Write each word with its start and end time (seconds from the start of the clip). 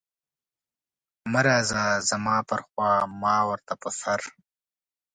مه 1.31 1.41
راځه 1.47 1.83
زما 2.09 2.37
پر 2.49 2.59
خوا 2.67 2.91
ما 3.21 3.35
ورته 3.49 3.73
په 3.81 3.89
سر. 3.99 4.19